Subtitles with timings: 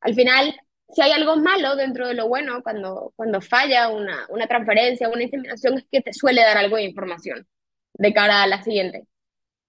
[0.00, 0.54] al final,
[0.88, 5.22] si hay algo malo dentro de lo bueno, cuando, cuando falla una, una transferencia, una
[5.22, 7.46] inseminación, es que te suele dar algo de información
[7.94, 9.06] de cara a la siguiente.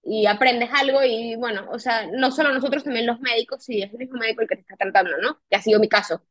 [0.04, 3.92] Y aprendes algo y bueno, o sea, no solo nosotros, también los médicos, si es
[3.92, 5.40] el mismo médico el que te está tratando, ¿no?
[5.48, 6.24] Que ha sido mi caso.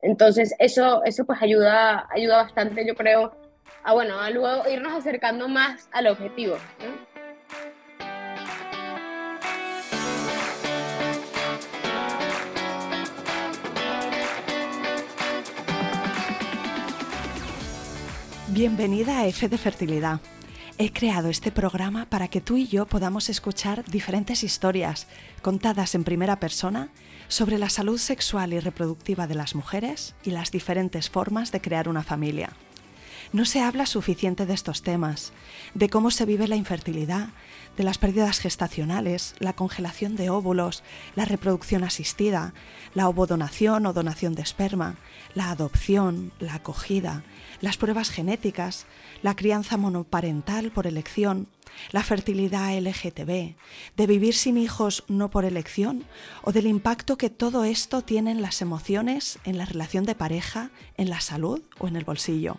[0.00, 3.36] Entonces, eso, eso pues ayuda, ayuda bastante, yo creo,
[3.84, 6.56] a bueno, luego irnos acercando más al objetivo.
[6.78, 7.09] ¿no?
[18.52, 20.20] Bienvenida a F de Fertilidad.
[20.76, 25.06] He creado este programa para que tú y yo podamos escuchar diferentes historias
[25.40, 26.88] contadas en primera persona
[27.28, 31.88] sobre la salud sexual y reproductiva de las mujeres y las diferentes formas de crear
[31.88, 32.50] una familia.
[33.32, 35.32] No se habla suficiente de estos temas,
[35.74, 37.28] de cómo se vive la infertilidad,
[37.80, 40.82] de las pérdidas gestacionales, la congelación de óvulos,
[41.16, 42.52] la reproducción asistida,
[42.92, 44.98] la ovodonación o donación de esperma,
[45.32, 47.24] la adopción, la acogida,
[47.62, 48.84] las pruebas genéticas,
[49.22, 51.48] la crianza monoparental por elección,
[51.90, 53.54] la fertilidad LGTB,
[53.96, 56.04] de vivir sin hijos no por elección
[56.42, 60.70] o del impacto que todo esto tiene en las emociones, en la relación de pareja,
[60.98, 62.58] en la salud o en el bolsillo.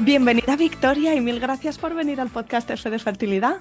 [0.00, 3.58] Bienvenida Victoria y mil gracias por venir al podcast F de Fertilidad.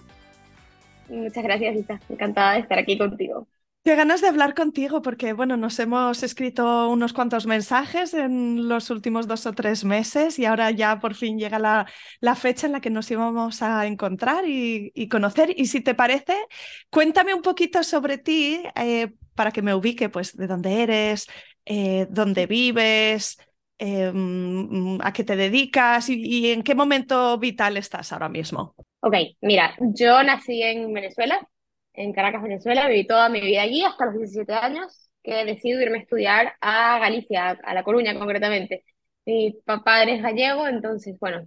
[1.08, 2.00] Muchas gracias, Lisa.
[2.10, 3.48] Encantada de estar aquí contigo.
[3.86, 8.90] Qué ganas de hablar contigo porque, bueno, nos hemos escrito unos cuantos mensajes en los
[8.90, 11.86] últimos dos o tres meses y ahora ya por fin llega la,
[12.20, 15.54] la fecha en la que nos íbamos a encontrar y, conocer.
[15.56, 16.34] Y si te parece,
[16.90, 21.28] cuéntame un poquito sobre ti eh, para que me ubique, pues, de dónde eres,
[21.66, 23.38] eh, dónde vives,
[23.78, 28.76] em, a qué te dedicas y en qué momento vital estás ahora mismo.
[29.02, 31.46] Ok, mira, yo nací en Venezuela,
[31.94, 35.98] en Caracas, Venezuela, viví toda mi vida allí hasta los 17 años, que decidí irme
[36.00, 38.84] a estudiar a Galicia, a La Coruña concretamente.
[39.26, 41.46] Mi papá es gallego, entonces, bueno,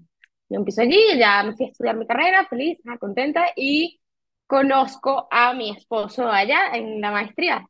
[0.49, 4.01] yo empiezo allí, ya me fui a estudiar mi carrera, feliz, contenta, y
[4.47, 7.67] conozco a mi esposo allá en la maestría.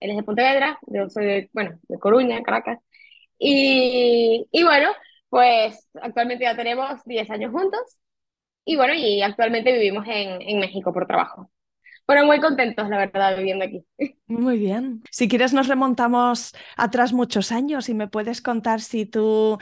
[0.00, 2.78] Él es de Pontevedra, yo soy de, bueno, de Coruña, Caracas.
[3.40, 4.90] Y, y bueno,
[5.30, 7.80] pues actualmente ya tenemos 10 años juntos
[8.64, 11.50] y bueno, y actualmente vivimos en, en México por trabajo.
[12.10, 13.84] Bueno, muy contentos, la verdad, viviendo aquí.
[14.26, 15.02] Muy bien.
[15.12, 19.58] Si quieres, nos remontamos atrás muchos años y me puedes contar si tú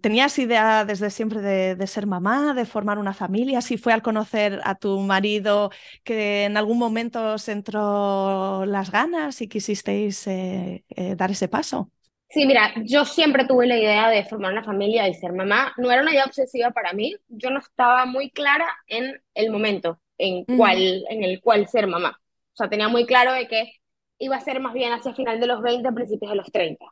[0.00, 4.02] tenías idea desde siempre de, de, ser mamá, de formar una familia, si fue al
[4.02, 5.70] conocer a tu marido
[6.02, 11.90] que en algún momento os entró las ganas y quisisteis eh, eh, dar ese paso.
[12.32, 15.74] Sí, mira, yo siempre tuve la idea de formar una familia y ser mamá.
[15.76, 17.14] No era una idea obsesiva para mí.
[17.28, 22.18] Yo no estaba muy clara en el momento en, cual, en el cual ser mamá.
[22.18, 23.72] O sea, tenía muy claro de que
[24.16, 26.86] iba a ser más bien hacia final de los 20, principios de los 30.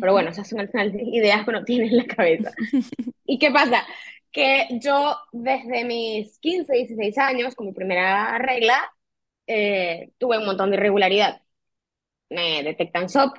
[0.00, 2.50] Pero bueno, esas son al final ideas que uno tiene en la cabeza.
[3.26, 3.84] ¿Y qué pasa?
[4.30, 8.90] Que yo desde mis 15, 16 años, con mi primera regla,
[9.46, 11.42] eh, tuve un montón de irregularidad.
[12.30, 13.36] Me detectan SOP,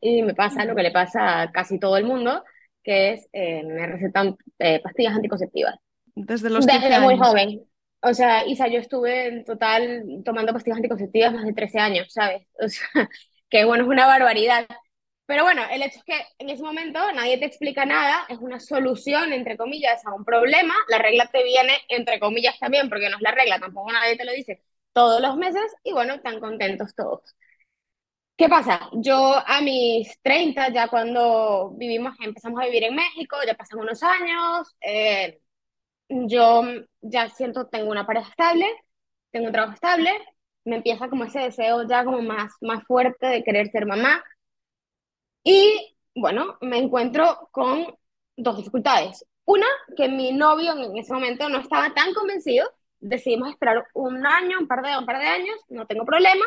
[0.00, 2.44] y me pasa lo que le pasa a casi todo el mundo,
[2.82, 5.76] que es eh, me recetan eh, pastillas anticonceptivas.
[6.14, 7.66] Desde los Desde muy joven.
[8.02, 12.46] O sea, Isa, yo estuve en total tomando pastillas anticonceptivas más de 13 años, ¿sabes?
[12.60, 13.08] O sea,
[13.50, 14.66] que bueno, es una barbaridad.
[15.26, 18.60] Pero bueno, el hecho es que en ese momento nadie te explica nada, es una
[18.60, 20.74] solución, entre comillas, a un problema.
[20.88, 24.24] La regla te viene, entre comillas, también, porque no es la regla, tampoco nadie te
[24.24, 27.36] lo dice todos los meses, y bueno, están contentos todos.
[28.36, 28.90] ¿Qué pasa?
[28.92, 29.16] Yo
[29.46, 34.76] a mis 30, ya cuando vivimos, empezamos a vivir en México, ya pasan unos años,
[34.82, 35.40] eh,
[36.08, 36.62] yo
[37.00, 38.66] ya siento, tengo una pareja estable,
[39.30, 40.10] tengo un trabajo estable,
[40.64, 44.22] me empieza como ese deseo ya como más, más fuerte de querer ser mamá.
[45.42, 47.86] Y bueno, me encuentro con
[48.36, 49.24] dos dificultades.
[49.44, 49.66] Una,
[49.96, 52.68] que mi novio en ese momento no estaba tan convencido,
[52.98, 56.44] decidimos esperar un año, un par de, un par de años, no tengo problema,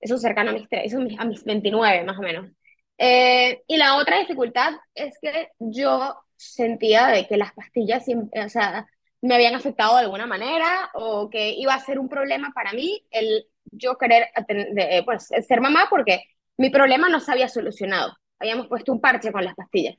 [0.00, 2.50] eso cercano a mis, eso a mis 29 más o menos.
[2.98, 8.86] Eh, y la otra dificultad es que yo sentía que las pastillas o sea,
[9.20, 13.04] me habían afectado de alguna manera o que iba a ser un problema para mí
[13.10, 16.22] el yo querer de, pues, ser mamá porque
[16.56, 18.16] mi problema no se había solucionado.
[18.38, 19.96] Habíamos puesto un parche con las pastillas.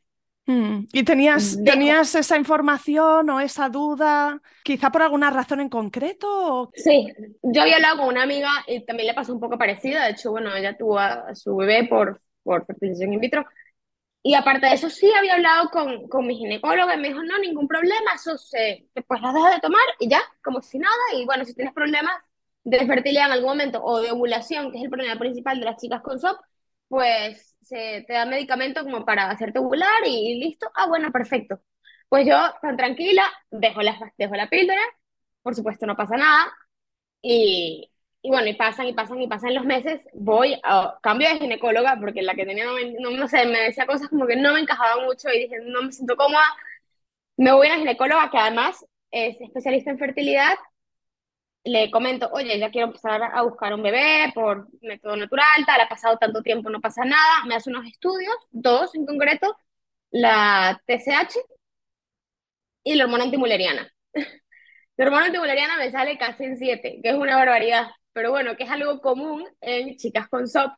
[0.49, 6.71] Mm, ¿Y tenías, tenías esa información o esa duda, quizá por alguna razón en concreto?
[6.73, 7.13] Sí,
[7.43, 10.05] yo había hablado con una amiga y también le pasó un poco parecida.
[10.05, 13.45] De hecho, bueno, ella tuvo a, su bebé por, por fertilización in vitro.
[14.23, 17.37] Y aparte de eso, sí había hablado con, con mi ginecóloga y me dijo, no,
[17.37, 20.95] ningún problema, eso se, pues las dejas de tomar y ya, como si nada.
[21.13, 22.13] Y bueno, si tienes problemas
[22.63, 25.79] de fertilidad en algún momento o de ovulación, que es el problema principal de las
[25.79, 26.39] chicas con SOP,
[26.87, 30.71] pues se te da medicamento como para hacerte ovular y, listo.
[30.75, 31.61] Ah, bueno, perfecto.
[32.09, 34.81] Pues yo, tan tranquila, dejo la, dejo la píldora,
[35.43, 36.51] por supuesto no pasa nada,
[37.21, 37.91] y,
[38.23, 41.97] y bueno, y pasan y pasan y pasan los meses, voy a cambio de ginecóloga,
[41.99, 42.65] porque la que tenía,
[42.99, 45.83] no, no, sé, me decía cosas como que no me encajaban mucho y dije, no
[45.83, 46.45] me siento cómoda,
[47.37, 50.55] me voy a una ginecóloga que además es especialista en fertilidad
[51.71, 55.89] le comento, oye, ya quiero empezar a buscar un bebé por método natural, tal, ha
[55.89, 59.57] pasado tanto tiempo, no pasa nada, me hace unos estudios, dos en concreto,
[60.11, 61.37] la TSH
[62.83, 63.91] y la hormona antimuleriana.
[64.97, 68.63] la hormona antimuleriana me sale casi en 7, que es una barbaridad, pero bueno, que
[68.63, 70.71] es algo común en chicas con SOP.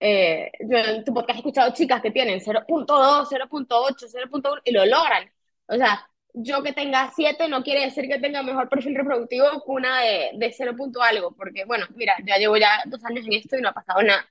[0.00, 4.84] Eh, yo en tu podcast he escuchado chicas que tienen 0.2, 0.8, 0.1 y lo
[4.86, 5.30] logran.
[5.66, 9.70] O sea, yo que tenga 7 no quiere decir que tenga mejor perfil reproductivo que
[9.70, 13.34] una de, de 0 punto algo, porque bueno, mira, ya llevo ya dos años en
[13.34, 14.26] esto y no ha pasado nada.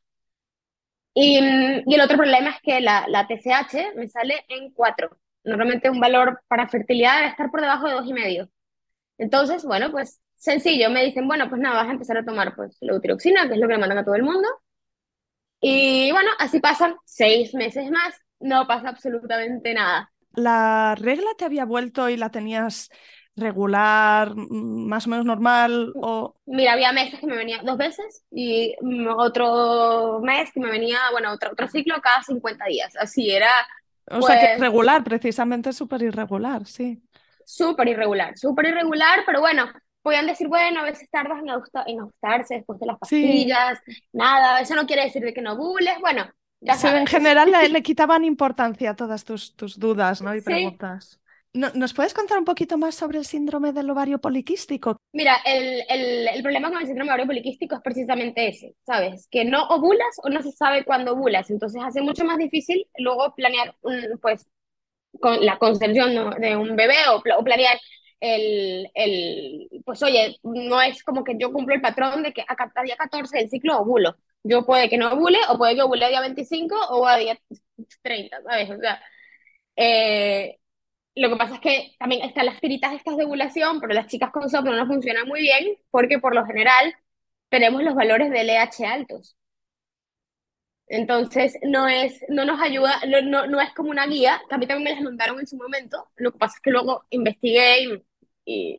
[1.13, 1.39] Y,
[1.85, 5.09] y el otro problema es que la, la, TSH me sale en 4.
[5.43, 8.49] Normalmente un valor para fertilidad debe estar por debajo de 2,5.
[9.17, 12.77] Entonces, bueno, pues sencillo, me dicen, bueno, pues nada, vas a empezar a tomar pues
[12.81, 14.47] la utiroxina, que es lo que le mandan a todo el mundo.
[15.61, 20.11] Y bueno, así pasan seis meses más, no pasa absolutamente nada.
[20.33, 22.89] ¿La regla te había vuelto y la tenías
[23.35, 25.93] regular, mm, más o menos normal?
[25.95, 26.35] O...
[26.45, 28.75] Mira, había meses que me venía dos veces y
[29.17, 32.95] otro mes que me venía, bueno, otro, otro ciclo cada 50 días.
[32.97, 33.51] Así era.
[34.09, 37.01] O sea que pues regular, precisamente súper irregular, sí.
[37.45, 41.49] Súper irregular, súper irregular, pero bueno, podían decir, bueno, a veces tardas en,
[41.99, 43.79] ajustarse después de las pastillas,
[44.11, 46.29] nada, eso no quiere decir de que no bules, bueno,
[46.61, 50.35] en general le, quitaban importancia a todas tus, tus dudas ¿no?
[50.35, 51.19] y preguntas.
[51.53, 54.95] ¿Nos puedes contar un poquito más sobre el síndrome del ovario poliquístico?
[55.11, 59.27] Mira, el, el, el, problema con el síndrome del ovario poliquístico es precisamente ese, ¿sabes?
[59.29, 63.35] Que no ovulas o no se sabe cuándo ovulas, entonces hace mucho más difícil luego
[63.35, 63.75] planear,
[64.21, 64.47] pues,
[65.19, 67.77] con la concepción de un bebé o, o planear
[68.21, 72.83] el, el, pues oye, no es como que yo cumplo el patrón de que a
[72.83, 74.15] día 14 del ciclo ovulo.
[74.43, 77.37] Yo puede que no ovule, o puede que ovule a día 25 o a día
[78.01, 78.69] 30, ¿sabes?
[78.71, 79.01] O sea,
[79.75, 80.59] eh,
[81.15, 84.31] lo que pasa es que también están las tiritas estas de ovulación, pero las chicas
[84.31, 86.95] con soplo no funcionan muy bien porque por lo general
[87.49, 89.37] tenemos los valores de LH altos.
[90.87, 94.57] Entonces, no, es, no nos ayuda, no, no, no es como una guía, que a
[94.57, 97.83] mí también me las mandaron en su momento, lo que pasa es que luego investigué
[97.83, 98.03] y
[98.43, 98.77] y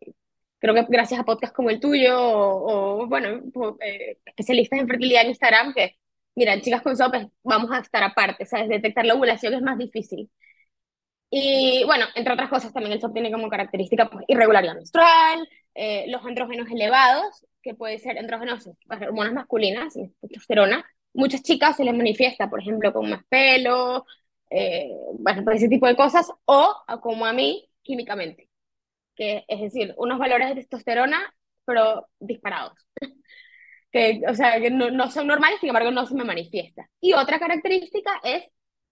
[0.62, 3.42] creo que gracias a podcasts como el tuyo o, bueno,
[3.80, 5.96] eh, especialistas en fertilidad en Instagram que,
[6.36, 8.68] mira, chicas con sopes, vamos a estar aparte, ¿sabes?
[8.68, 10.30] Detectar la ovulación es más difícil.
[11.30, 16.04] Y bueno, entre otras cosas, también el SOP tiene como característica pues, irregularidad menstrual, eh,
[16.08, 20.84] los andrógenos elevados, que puede ser andrógenos, pues, hormonas masculinas, testosterona.
[21.14, 24.06] Muchas chicas se les manifiesta, por ejemplo, con más pelo,
[24.50, 28.51] eh, bueno, por ese tipo de cosas, o como a mí, químicamente
[29.14, 32.74] que es decir, unos valores de testosterona, pero disparados.
[33.92, 36.88] que, o sea, que no, no, son normales, sin embargo, no se me manifiesta.
[37.00, 38.44] Y otra característica es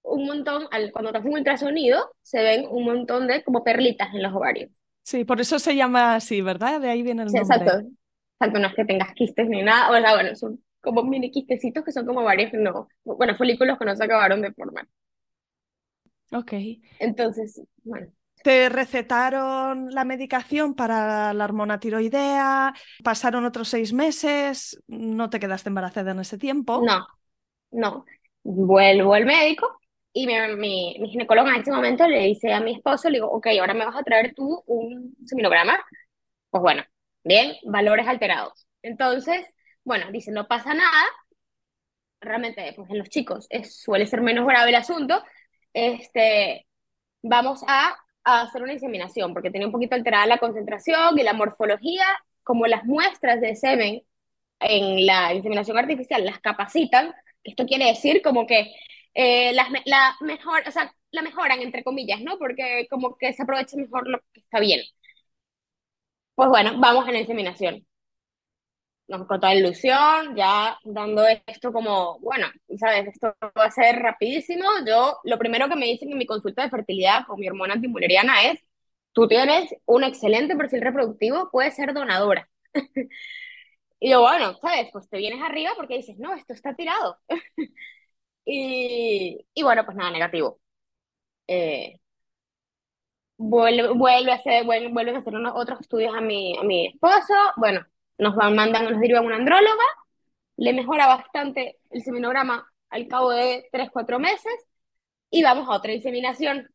[0.02, 4.22] un montón, al, cuando te hacen ultrasonido, se ven un montón de como perlitas en
[4.22, 4.70] los ovarios.
[5.02, 6.80] Sí, por eso se llama así, ¿verdad?
[6.80, 7.42] De ahí viene el nombre.
[7.42, 7.88] Exacto.
[8.40, 11.84] Exacto, no es que tengas quistes ni nada, o sea, bueno, son como mini quistecitos
[11.84, 14.88] que son como varios, no, bueno, folículos que no se acabaron de formar.
[16.32, 16.52] Ok.
[16.98, 18.10] Entonces, bueno,
[18.42, 25.68] te recetaron la medicación para la hormona tiroidea, pasaron otros seis meses, no te quedaste
[25.68, 26.82] embarazada en ese tiempo.
[26.84, 27.06] No,
[27.70, 28.04] no.
[28.42, 29.80] Vuelvo al médico
[30.12, 33.30] y mi, mi, mi ginecólogo en ese momento le dice a mi esposo, le digo,
[33.30, 35.78] ok, ahora me vas a traer tú un seminograma.
[36.48, 36.82] Pues bueno,
[37.22, 38.66] bien, valores alterados.
[38.82, 39.46] Entonces,
[39.84, 41.04] bueno, dice, no pasa nada.
[42.20, 45.22] Realmente, pues en los chicos suele ser menos grave el asunto.
[45.72, 46.66] Este,
[47.22, 51.32] vamos a a hacer una inseminación, porque tenía un poquito alterada la concentración y la
[51.32, 52.04] morfología,
[52.42, 54.02] como las muestras de semen
[54.60, 58.72] en la inseminación artificial las capacitan, esto quiere decir como que
[59.14, 59.68] eh, la
[60.20, 62.38] mejor, o sea, la mejoran entre comillas, ¿no?
[62.38, 64.80] Porque como que se aprovecha mejor lo que está bien.
[66.34, 67.86] Pues bueno, vamos a la inseminación.
[69.10, 72.46] Con toda ilusión, ya dando esto como, bueno,
[72.78, 74.64] sabes, esto va a ser rapidísimo.
[74.86, 78.44] Yo, lo primero que me dicen en mi consulta de fertilidad con mi hormona antimuleriana
[78.50, 78.60] es,
[79.12, 82.48] tú tienes un excelente perfil reproductivo, puedes ser donadora.
[84.00, 87.18] y yo, bueno, sabes, pues te vienes arriba porque dices, no, esto está tirado.
[88.44, 90.60] y, y, bueno, pues nada, negativo.
[91.48, 92.00] Eh,
[93.38, 97.34] vuelve, vuelve a hacer, vuelven, a hacer unos, otros estudios a mi, a mi esposo,
[97.56, 97.84] bueno,
[98.20, 99.84] nos van, mandan, nos derivan una andróloga,
[100.56, 104.52] le mejora bastante el seminograma al cabo de 3, 4 meses
[105.30, 106.68] y vamos a otra inseminación.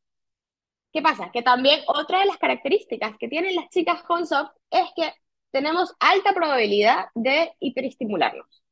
[0.91, 1.29] ¿Qué pasa?
[1.31, 5.13] Que también otra de las características que tienen las chicas con SOP es que
[5.51, 8.63] tenemos alta probabilidad de hiperestimularnos.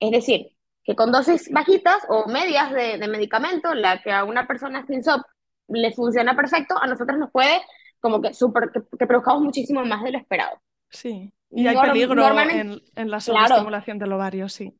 [0.00, 0.48] Es decir,
[0.82, 5.02] que con dosis bajitas o medias de, de medicamento, la que a una persona sin
[5.02, 5.22] SOP
[5.68, 7.60] le funciona perfecto, a nosotros nos puede
[8.04, 10.60] como que, super, que, produzcamos muchísimo más de lo esperado.
[10.90, 14.74] Sí, y hay peligro en, en, la sobreestimulación del ovario, sí.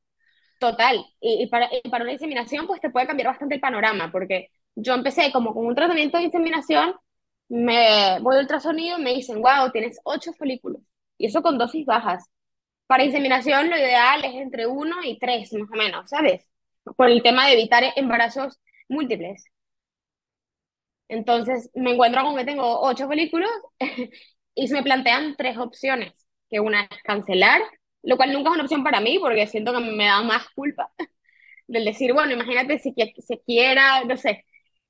[0.59, 4.95] Total, y, para, para, una inseminación pues te puede cambiar bastante el panorama, porque yo
[4.95, 6.95] empecé como con un tratamiento de inseminación,
[7.49, 10.83] me voy a ultrasonido y me dicen, wow, tienes ocho folículos,
[11.19, 12.25] y eso con dosis bajas.
[12.87, 16.47] Para inseminación lo ideal es entre uno y tres, más o menos, ¿sabes?
[16.97, 19.45] Por el tema de evitar embarazos múltiples.
[21.09, 23.51] Entonces me encuentro con que tengo ocho folículos
[24.55, 26.13] y se me plantean tres opciones,
[26.55, 27.61] que una es cancelar,
[28.05, 30.91] lo cual nunca es una opción para mí porque siento que me da más culpa
[31.67, 34.45] del decir, bueno, imagínate si se quiera, no sé.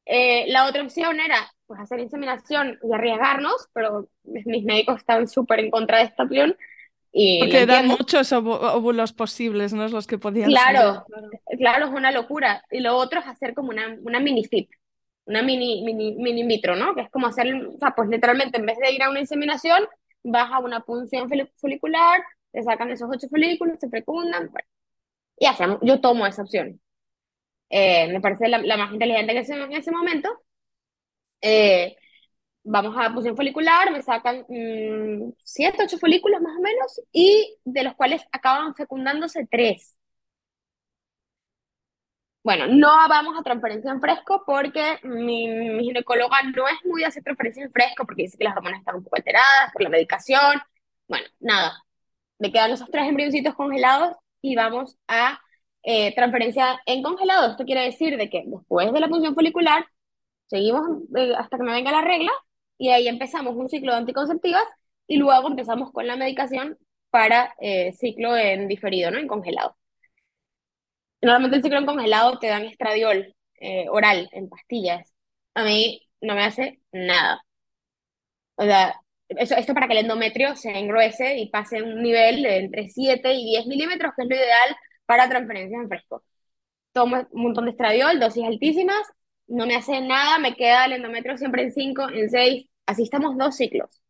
[0.04, 5.60] Eh, la otra opción era pues hacer inseminación y arriesgarnos, pero mis médicos estaban súper
[5.60, 6.54] en contra de esta opción.
[7.10, 9.88] Y Porque eran muchos óvulos posibles, ¿no?
[9.88, 12.62] Los que podían claro, claro, claro, es una locura.
[12.70, 14.68] Y lo otro es hacer como una, una mini FIP,
[15.24, 16.94] una mini, mini, mini in vitro, ¿no?
[16.94, 19.86] Que es como hacer, o sea, pues literalmente en vez de ir a una inseminación,
[20.24, 24.68] vas a una punción folicular, te sacan esos ocho folículos, se fecundan, bueno,
[25.38, 26.80] y hacemos, yo tomo esa opción.
[27.70, 30.28] Eh, me parece la, la, más inteligente que en ese momento.
[31.40, 31.96] Eh,
[32.62, 37.82] vamos a punción folicular, me sacan mmm, siete, ocho folículos más o menos, y de
[37.84, 39.96] los cuales acaban fecundándose tres.
[42.44, 45.46] Bueno, no vamos a transferencia en fresco porque mi,
[45.82, 48.96] ginecóloga no es muy de hacer transferencia en fresco porque dice que las hormonas están
[48.96, 50.60] un poco alteradas por la medicación.
[51.08, 51.82] Bueno, nada,
[52.38, 55.40] me quedan esos tres embrioncitos congelados y vamos a
[55.84, 57.50] eh, transferencia en congelado.
[57.50, 59.86] Esto quiere decir de que después de la punción folicular
[60.46, 60.82] seguimos
[61.16, 62.32] eh, hasta que me venga la regla
[62.78, 64.64] y ahí empezamos un ciclo de anticonceptivas
[65.06, 66.78] y luego empezamos con la medicación
[67.10, 69.18] para eh, ciclo en diferido, ¿no?
[69.18, 69.76] En congelado.
[71.24, 75.14] Normalmente el ciclo en congelado te dan estradiol eh, oral, en pastillas.
[75.54, 77.42] A mí no me hace nada.
[78.56, 78.94] O sea,
[79.28, 83.32] eso, esto para que el endometrio se engruese y pase un nivel de entre 7
[83.32, 84.76] y 10 milímetros, que es lo ideal
[85.06, 86.24] para transferencia en fresco.
[86.92, 89.06] Tomo un montón de estradiol, dosis altísimas,
[89.48, 93.36] no me hace nada, me queda el endometrio siempre en 5, en 6, así estamos
[93.38, 94.02] dos ciclos.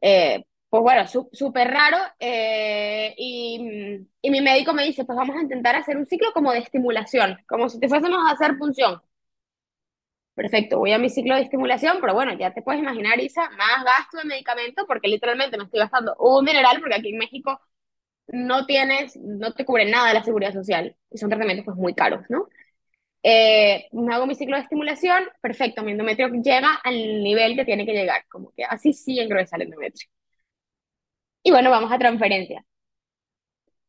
[0.00, 1.96] Eh, pues bueno, súper raro.
[2.18, 6.50] Eh, y, y, mi médico me dice, pues vamos a intentar hacer un ciclo como
[6.50, 9.00] de estimulación, como si te fuésemos a hacer punción.
[10.34, 13.84] Perfecto, voy a mi ciclo de estimulación, pero bueno, ya te puedes imaginar, Isa, más
[13.84, 17.60] gasto de medicamento, porque literalmente me estoy gastando un mineral, porque aquí en México
[18.28, 22.22] no tienes, no te cubre nada la seguridad social, y son tratamientos pues muy caros,
[22.30, 22.48] ¿no?
[23.22, 27.86] Eh, me hago mi ciclo de estimulación, perfecto, mi endometrio llega al nivel que tiene
[27.86, 30.08] que llegar, como que así sí engruesa el endometrio.
[31.44, 32.64] Y bueno, vamos a transferencia.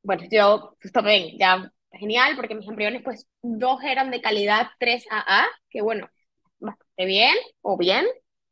[0.03, 5.45] Bueno, yo, pues también, ya genial, porque mis embriones, pues, dos eran de calidad 3AA,
[5.69, 6.09] que bueno,
[6.59, 8.05] bastante bien o bien,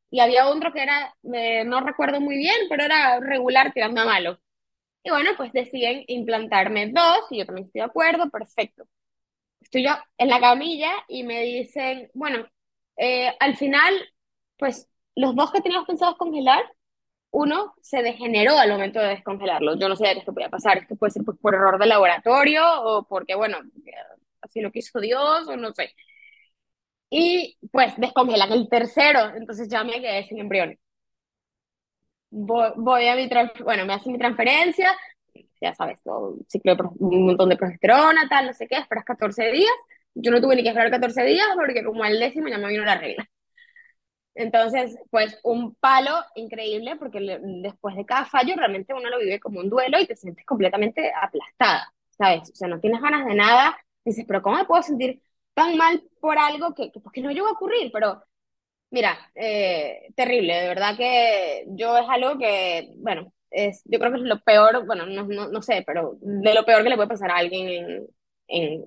[0.09, 1.15] y había otro que era,
[1.65, 4.39] no recuerdo muy bien, pero era regular tirando a malo.
[5.03, 8.85] Y bueno, pues deciden implantarme dos, y yo también estoy de acuerdo, perfecto.
[9.61, 12.45] Estoy yo en la camilla y me dicen, bueno,
[12.97, 13.93] eh, al final,
[14.57, 16.63] pues los dos que teníamos pensados congelar,
[17.33, 19.75] uno se degeneró al momento de descongelarlo.
[19.77, 20.77] Yo no sé qué esto podía pasar.
[20.77, 23.57] Esto puede ser por error de laboratorio o porque, bueno,
[24.41, 25.95] así lo quiso Dios o no sé.
[27.09, 30.77] Y pues descongelan el tercero, entonces ya me quedé sin embrión.
[32.29, 33.29] Voy, a mi,
[33.63, 34.91] bueno, me hacen mi transferencia,
[35.61, 39.51] ya sabes, todo ciclo de un montón de progesterona, tal, no sé qué, esperas 14
[39.51, 39.71] días.
[40.15, 42.83] Yo no tuve ni que esperar 14 días porque como al décimo ya me vino
[42.85, 43.27] la regla.
[44.35, 49.59] Entonces, pues un palo increíble porque después de cada fallo realmente uno lo vive como
[49.59, 52.49] un duelo y te sientes completamente aplastada, ¿sabes?
[52.51, 55.21] O sea, no tienes ganas de nada, dices, pero ¿cómo me puedo sentir
[55.53, 57.91] tan mal por algo que, que, pues, no llegó a ocurrir?
[57.93, 58.23] Pero
[58.91, 64.17] mira, eh, terrible, de verdad que yo es algo que, bueno, es, yo creo que
[64.19, 67.09] es lo peor, bueno, no, no, no sé, pero de lo peor que le puede
[67.09, 68.07] pasar a alguien en,
[68.47, 68.85] en,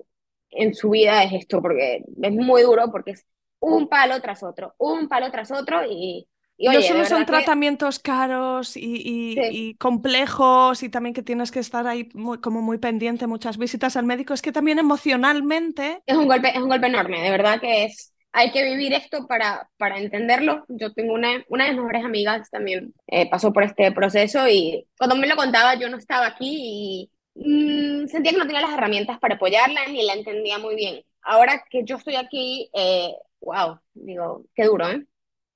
[0.51, 3.25] en su vida es esto, porque es muy duro, porque es
[3.59, 6.27] un palo tras otro, un palo tras otro y
[6.59, 10.89] y no oye, solo de son que tratamientos caros y, y- sí, y complejos y
[10.89, 14.41] también que tienes que estar ahí muy- como muy pendiente, muchas visitas al médico, es
[14.41, 18.51] que también emocionalmente, es un golpe, es un golpe enorme, de verdad que es, hay
[18.51, 20.65] que vivir esto para, para entenderlo.
[20.69, 24.87] Yo tengo una, una de mis mejores amigas también eh, pasó por este proceso y
[24.97, 28.73] cuando me lo contaba yo no estaba aquí y mm, sentía que no tenía las
[28.73, 31.03] herramientas para apoyarla ni la entendía muy bien.
[31.23, 35.05] Ahora que yo estoy aquí, eh, wow, digo, qué duro, ¿eh?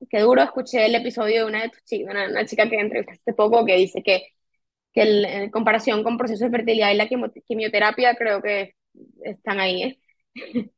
[0.10, 3.66] Qué duro, escuché el episodio de una de tus chicas, una, chica que entrevistaste poco
[3.66, 4.24] que dice que,
[4.94, 7.10] que el- en comparación con procesos de fertilidad y la
[7.48, 8.76] quimioterapia, creo que
[9.24, 10.00] están ahí, ¿eh?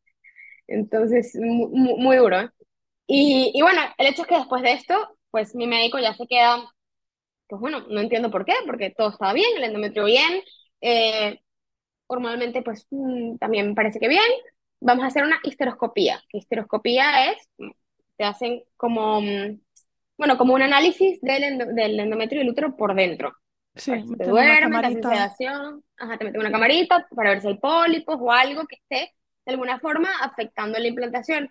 [0.67, 2.49] Entonces, mu- mu- muy, duro, ¿eh?
[3.07, 4.95] Y, y bueno, el hecho es que después de esto,
[5.31, 6.57] pues mi médico ya se queda,
[7.47, 10.41] pues bueno, no entiendo por qué, porque todo estaba bien, el endometrio bien,
[10.81, 11.39] eh,
[12.07, 14.23] hormonalmente pues mm, también parece que bien.
[14.83, 17.37] Vamos a hacer una histeroscopía, histeroscopía es,
[18.17, 19.59] te hacen como, mm,
[20.17, 23.33] bueno, como un análisis del, endo- del endometrio y el útero por dentro.
[23.75, 27.57] sí, te duermen, te hacen sedación, ajá, te meten una camarita para ver si hay
[27.59, 29.13] pólipos o algo que esté
[29.45, 31.49] de alguna forma afectando la implantación.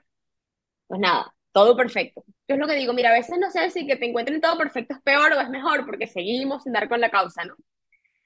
[0.87, 2.25] Pues nada, todo perfecto.
[2.49, 4.59] Yo es lo que digo, mira, a veces no sé si que te encuentren todo
[4.59, 7.55] perfecto es peor o es mejor, porque seguimos sin dar con la causa, ¿no?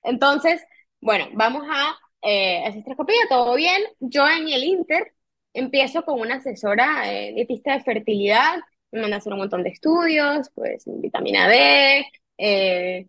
[0.03, 0.63] Entonces,
[1.01, 2.85] bueno, vamos a eh,
[3.29, 3.83] todo bien.
[4.01, 5.13] Yo en el Inter
[5.53, 8.57] empiezo con una asesora eh, dietista de fertilidad,
[8.93, 12.07] me manda a hacer un montón de estudios, pues vitamina D,
[12.39, 13.07] eh,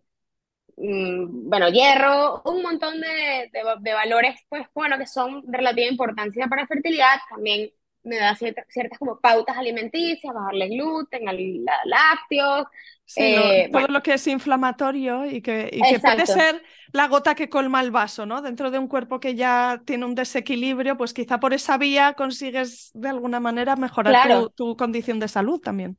[0.76, 3.50] mm, bueno, hierro, un montón de,
[3.80, 7.18] de, valores, pues bueno, que son de relativa importancia para fertilidad.
[7.30, 7.70] También
[8.08, 12.66] me da ciertas, ciertas como pautas alimenticias, bajarle gluten, al- la- lácteos,
[13.04, 16.62] Sí, eh, todo bueno, lo que es inflamatorio y que, y que puede ser
[16.92, 18.42] la gota que colma el vaso, ¿no?
[18.42, 22.90] Dentro de un cuerpo que ya tiene un desequilibrio, pues quizá por esa vía consigues
[22.92, 24.18] de alguna manera mejorar
[24.54, 25.96] tu condición de salud también.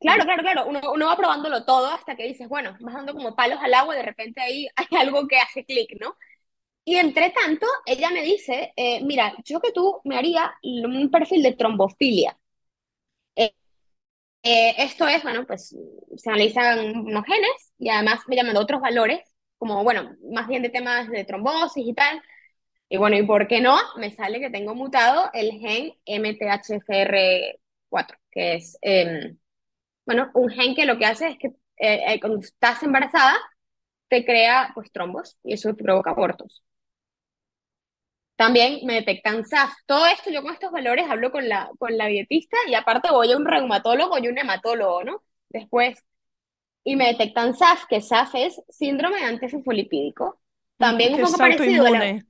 [0.00, 0.66] Claro, claro, claro.
[0.68, 3.94] Uno, uno va probándolo todo hasta que dices, bueno, vas dando como palos al agua
[3.94, 6.16] y de repente ahí hay algo que hace clic, ¿no?
[6.90, 11.42] Y entre tanto, ella me dice, eh, mira, yo que tú me haría un perfil
[11.42, 12.38] de trombofilia.
[13.36, 13.52] Eh,
[14.42, 15.74] eh, esto es, bueno, pues
[16.16, 19.20] se analizan unos genes y además me llaman otros valores,
[19.58, 22.22] como, bueno, más bien de temas de trombosis y tal.
[22.88, 23.76] Y bueno, ¿y por qué no?
[23.98, 28.78] Me sale que tengo mutado el gen MTHFR4, que es...
[28.82, 29.38] em,
[30.06, 31.48] bueno, un gen que lo que hace es que
[31.78, 33.36] eh, eh, cuando estás embarazada
[34.08, 36.62] te crea pues trombos y eso te provoca abortos.
[38.38, 39.74] También me detectan SAF.
[39.86, 43.32] Todo esto, yo con estos valores hablo con la, con la dietista y aparte voy
[43.32, 45.24] a un reumatólogo y un hematólogo, ¿no?
[45.50, 45.98] Después,
[46.84, 50.40] y me detectan SAF, que SAF es síndrome antifosfolipídico.
[50.78, 52.26] Ujú, También un que poco es parecido a la, autoinmune.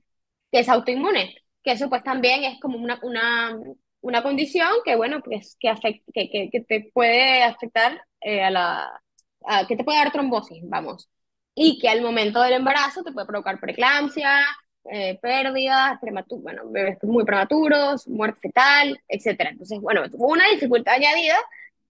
[0.52, 3.58] que es autoinmune, que eso pues también es como una, una,
[4.02, 8.50] una condición que, bueno, pues que, afect, que, que, que te puede afectar eh, a
[8.50, 9.02] la,
[9.46, 11.10] a, que te puede dar trombosis, vamos,
[11.54, 14.44] y que al momento del embarazo te puede provocar preeclampsia,
[14.84, 15.98] eh, pérdidas,
[16.42, 19.50] bueno, bebés muy prematuros, muerte fetal, etcétera.
[19.50, 21.36] Entonces, bueno, una dificultad añadida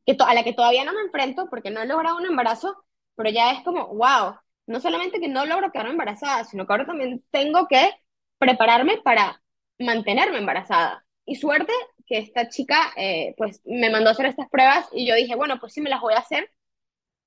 [0.06, 3.30] que a la que todavía no me enfrento porque no he logrado un embarazo, pero
[3.30, 7.22] ya es como, wow, no solamente que no logro quedar embarazada, sino que ahora también
[7.30, 7.90] tengo que
[8.38, 9.42] prepararme para
[9.78, 11.04] mantenerme embarazada.
[11.24, 11.72] Y suerte
[12.06, 15.58] que esta chica, eh, pues, me mandó a hacer estas pruebas y yo dije, bueno,
[15.60, 16.50] pues sí, me las voy a hacer,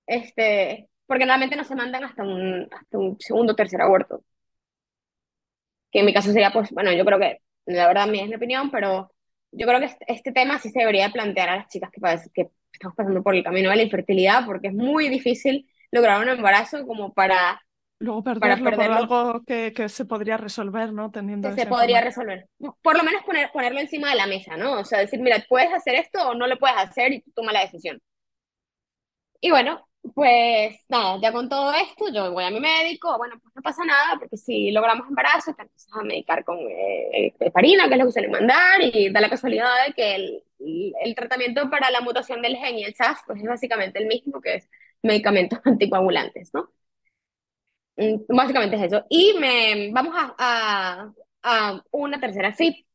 [0.08, 4.24] este, porque normalmente no se mandan hasta un, hasta un segundo o tercer aborto,
[5.92, 8.36] que en mi caso sería, pues, bueno, yo creo que, la verdad, mi es mi
[8.36, 9.12] opinión, pero
[9.52, 12.02] yo creo que este, este tema sí se debería plantear a las chicas que,
[12.34, 16.30] que estamos pasando por el camino de la infertilidad, porque es muy difícil lograr un
[16.30, 17.62] embarazo como para
[18.02, 21.12] Luego para perderlo por perderlo algo que, que se podría resolver, ¿no?
[21.12, 22.28] Teniendo que se podría información.
[22.30, 22.76] resolver.
[22.82, 24.80] Por lo menos poner, ponerlo encima de la mesa, ¿no?
[24.80, 27.52] O sea, decir, mira, puedes hacer esto o no lo puedes hacer y tú toma
[27.52, 28.02] la decisión.
[29.40, 33.56] Y bueno, pues nada, ya con todo esto, yo voy a mi médico, bueno, pues
[33.56, 37.94] no pasa nada, porque si logramos embarazo, te empiezas a medicar con eh, heparina, que
[37.96, 40.44] es lo que suele mandar, y da la casualidad de que el,
[41.04, 44.42] el tratamiento para la mutación del gen y el SAF, pues es básicamente el mismo,
[44.42, 44.70] que es
[45.04, 46.70] medicamentos anticoagulantes, ¿no?
[47.98, 49.06] Mm, Básicamente es eso.
[49.10, 52.86] Y me vamos a, a, a una tercera FIP.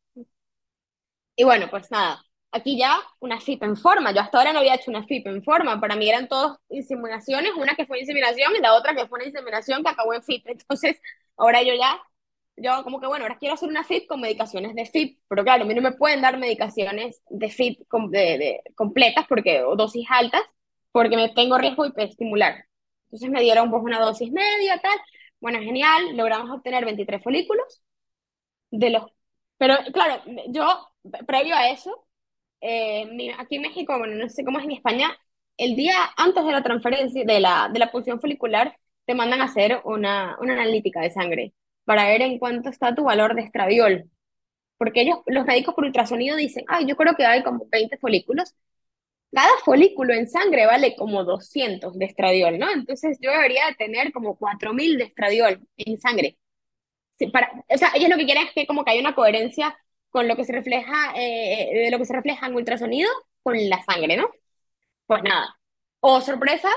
[1.37, 2.23] Y bueno, pues nada,
[2.57, 4.13] aquí ya una FIP en forma.
[4.13, 5.81] Yo hasta ahora no había hecho una FIP en forma.
[5.81, 9.27] Para mí eran todas inseminaciones, una que fue inseminación y la otra que fue una
[9.29, 10.47] inseminación que acabó en FIP.
[10.51, 11.01] Entonces,
[11.37, 12.01] ahora yo ya,
[12.57, 15.21] yo como que bueno, ahora quiero hacer una FIP con medicaciones de FIP.
[15.29, 19.27] Pero claro, a mí no me pueden dar medicaciones de FIP com- de, de, completas
[19.29, 20.43] porque, o dosis altas
[20.93, 22.65] porque me tengo riesgo hiperestimular.
[23.07, 24.99] Entonces me dieron pues una dosis media, tal.
[25.41, 27.83] Bueno, genial, logramos obtener 23 folículos
[28.71, 29.05] de los...
[29.59, 30.89] Pero claro, yo,
[31.27, 32.06] previo a eso,
[32.61, 35.17] eh, aquí en México, bueno, no sé cómo es en España,
[35.57, 39.45] el día antes de la transferencia, de la, de la punción folicular, te mandan a
[39.45, 44.11] hacer una, una analítica de sangre para ver en cuánto está tu valor de estradiol.
[44.79, 48.55] Porque ellos, los médicos por ultrasonido dicen, ay, yo creo que hay como 20 folículos.
[49.33, 52.71] Cada folículo en sangre vale como 200 de estradiol, ¿no?
[52.71, 56.39] Entonces yo debería tener como 4000 de estradiol en sangre.
[57.33, 59.77] para, o sea, ellos lo que quieren es que como que haya una coherencia
[60.17, 63.11] con lo que se refleja, eh, de lo que se refleja en ultrasonido
[63.43, 64.31] con la sangre, ¿no?
[65.05, 65.55] Pues nada.
[66.01, 66.71] O sorpresa,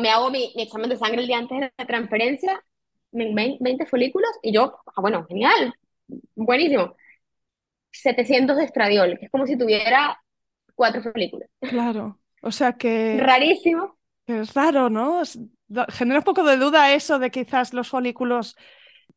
[0.00, 2.64] me hago mi, examen de sangre el día antes de la transferencia,
[3.12, 5.74] 20 folículos, y yo, ah, bueno, genial,
[6.34, 6.96] buenísimo.
[7.92, 10.18] 700 de estradiol, que es como si tuviera
[10.74, 11.50] cuatro folículos.
[11.60, 13.18] Claro, o sea que...
[13.20, 13.98] Rarísimo.
[14.26, 15.20] es raro, ¿no?
[15.90, 18.56] Genera un poco de duda eso de quizás los folículos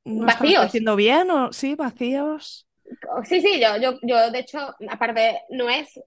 [0.04, 0.52] no vacíos.
[0.52, 2.67] están haciendo bien o sí, vacíos.
[3.26, 6.00] Sí, sí, yo, yo, yo de hecho, aparte, no es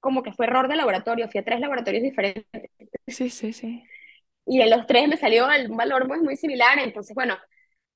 [0.00, 2.46] como que fue error de laboratorio, fui a tres laboratorios diferentes.
[3.06, 3.84] Sí, sí, sí.
[4.46, 7.36] Y en los tres me salió un valor muy, muy similar, entonces, bueno,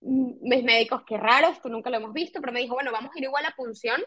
[0.01, 3.19] mis médicos, qué raro, esto nunca lo hemos visto, pero me dijo, bueno, vamos a
[3.19, 4.03] ir igual a punción,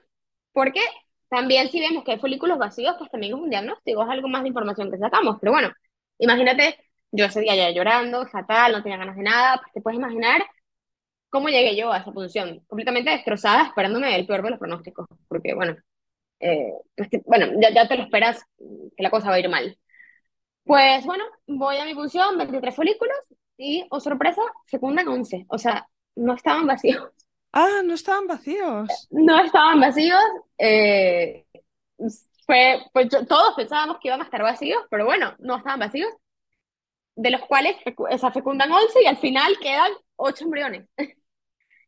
[0.53, 0.81] porque
[1.29, 4.43] también si vemos que hay folículos vacíos, pues también es un diagnóstico, es algo más
[4.43, 5.71] de información que sacamos, pero bueno,
[6.19, 6.77] imagínate,
[7.11, 10.43] yo ese día ya llorando, fatal, no tenía ganas de nada, pues te puedes imaginar
[11.35, 15.53] cómo llegué yo a esa punción, completamente destrozada, esperándome el peor de los pronósticos, porque
[15.53, 15.75] bueno,
[16.39, 19.77] eh, pues bueno, ya, ya te lo esperas que la cosa va a ir mal.
[20.63, 23.17] Pues bueno, voy a mi punción, 23 folículos,
[23.57, 25.45] y, oh sorpresa, fecundan 11.
[25.49, 27.03] O sea, no estaban vacíos.
[27.51, 28.87] Ah, no estaban vacíos.
[29.11, 30.23] No estaban vacíos.
[30.57, 31.45] Eh,
[32.45, 36.13] fue, pues todos pensábamos que iban a estar vacíos, pero bueno, no estaban vacíos.
[37.17, 40.87] De los cuales o fecundan 11 y al final quedan 8 embriones.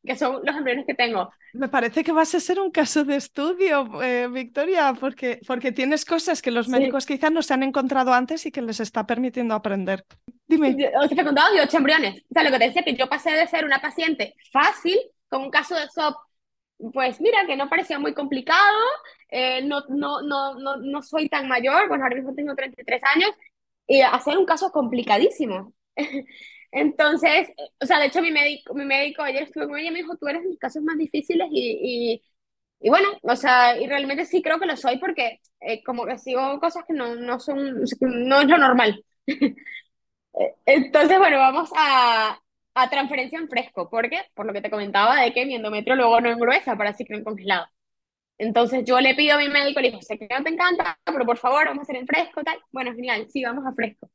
[0.07, 1.31] Que son los embriones que tengo.
[1.53, 6.05] Me parece que vas a ser un caso de estudio, eh, Victoria, porque, porque tienes
[6.05, 9.53] cosas que los médicos quizás no se han encontrado antes y que les está permitiendo
[9.53, 10.05] aprender.
[10.47, 10.75] Dime.
[10.99, 12.23] O sea, contado de ocho embriones.
[12.23, 14.97] O sea, lo que te decía que yo pasé de ser una paciente fácil
[15.29, 16.15] con un caso de SOP,
[16.93, 18.79] pues mira, que no parecía muy complicado,
[19.29, 23.31] eh, no, no, no, no, no soy tan mayor, bueno, ahora mismo tengo 33 años,
[23.87, 25.73] y hacer un caso complicadísimo.
[26.71, 27.49] Entonces,
[27.81, 30.15] o sea, de hecho mi médico, mi médico ayer estuve con ella y me dijo,
[30.17, 32.21] tú eres mis casos más difíciles y,
[32.79, 36.17] y, bueno, o sea, y realmente sí creo que lo soy porque eh, como que
[36.19, 39.03] sigo cosas que no, no son, no es lo normal.
[40.65, 42.39] Entonces, bueno, vamos a,
[42.75, 46.21] a transferencia en fresco, porque, por lo que te comentaba, de que mi endometrio luego
[46.21, 47.67] no engruesa para ciclo en congelado.
[48.39, 51.25] Entonces yo le pido a mi médico, le digo, sé que no te encanta, pero
[51.25, 52.59] por favor, vamos a hacer en fresco, tal.
[52.71, 54.09] Bueno, genial, sí, vamos a fresco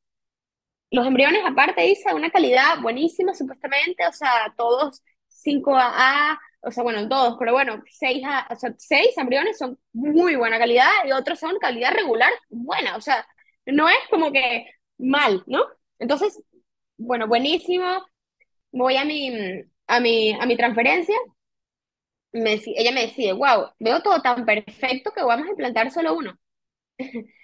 [0.93, 7.09] los embriones, aparte, dice, una calidad buenísima, supuestamente, o sea, todos 5A, o sea, bueno,
[7.09, 11.59] todos, pero bueno, 6A, o sea, 6 embriones son muy buena calidad y otros son
[11.59, 13.27] calidad regular buena, o sea,
[13.67, 14.67] no es como que
[14.99, 15.65] mal, ¿no?
[15.99, 16.43] Entonces,
[16.99, 17.85] bueno, buenísimo,
[18.73, 19.31] voy a mi,
[19.89, 21.17] a mi, a mi transferencia,
[22.33, 26.39] me, ella me decide, wow, veo todo tan perfecto que vamos a implantar solo uno.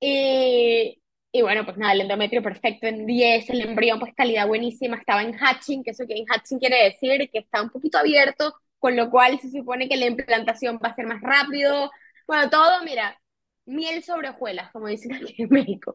[0.00, 1.01] y,
[1.32, 5.22] y bueno, pues nada, el endometrio perfecto en 10, el embrión pues calidad buenísima, estaba
[5.22, 8.96] en hatching, que eso que en hatching quiere decir que está un poquito abierto, con
[8.96, 11.90] lo cual se supone que la implantación va a ser más rápido.
[12.26, 13.18] Bueno, todo, mira,
[13.64, 15.94] miel sobre hojuelas, como dicen aquí en México.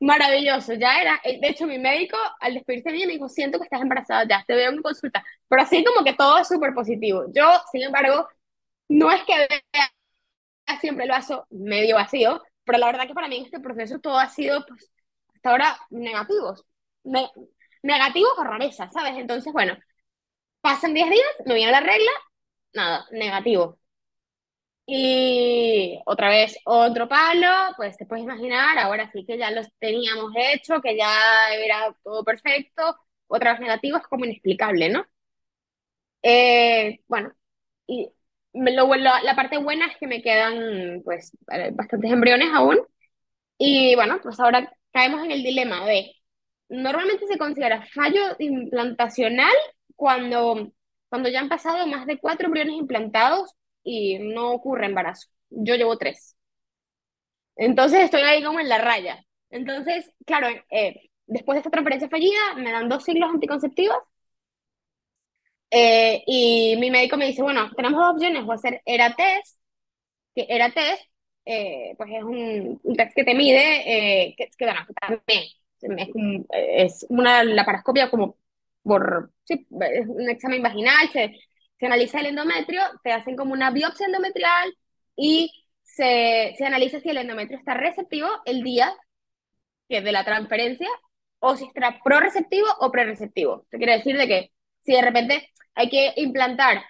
[0.00, 3.58] Maravilloso, ya era, eh, de hecho mi médico al despedirse de mí me dijo, siento
[3.58, 6.72] que estás embarazada ya, te veo en consulta, pero así como que todo es súper
[6.72, 7.24] positivo.
[7.34, 8.28] Yo, sin embargo,
[8.88, 9.90] no es que vea
[10.80, 14.18] siempre el vaso medio vacío, pero la verdad que para mí en este proceso todo
[14.18, 14.92] ha sido, pues,
[15.34, 16.66] hasta ahora negativos.
[17.82, 19.16] negativos o rareza, ¿sabes?
[19.16, 19.76] Entonces, bueno,
[20.60, 22.10] pasan 10 días, me viene la regla,
[22.74, 23.78] nada, negativo.
[24.86, 30.32] Y otra vez otro palo, pues te puedes imaginar, ahora sí que ya los teníamos
[30.36, 35.04] hecho, que ya era todo perfecto, otra vez negativo, es como inexplicable, ¿no?
[36.22, 37.32] Eh, bueno,
[37.86, 38.10] y
[38.52, 42.78] la parte buena es que me quedan pues eh, bastantes embriones aún.
[43.58, 46.12] Y bueno, pues ahora caemos en el dilema de,
[46.68, 49.54] normalmente se considera fallo implantacional
[49.96, 50.72] cuando,
[51.08, 55.28] cuando ya han pasado más de cuatro embriones implantados y no ocurre embarazo.
[55.50, 56.36] Yo llevo tres.
[57.56, 59.24] Entonces estoy ahí como en la raya.
[59.50, 63.98] Entonces, claro, eh, después de esta transferencia fallida, me dan dos siglos anticonceptivos
[65.70, 69.58] eh, y mi médico me dice, bueno, tenemos dos opciones, a hacer ERA-test,
[70.34, 71.02] que ERA-test,
[71.44, 75.44] eh, pues es un, test que te mide, eh, que, que, bueno, también
[76.50, 78.36] es, una laparoscopia como
[78.82, 81.38] por, sí, es un examen vaginal, se,
[81.78, 84.74] se analiza el endometrio, te hacen como una biopsia endometrial
[85.16, 85.52] y
[85.82, 88.94] se, se analiza si el endometrio está receptivo el día
[89.88, 90.88] que de la transferencia
[91.40, 93.62] o si está pro-receptivo o pre-receptivo.
[93.62, 94.52] Esto quiere decir de que
[94.88, 96.82] si de repente hay que implantar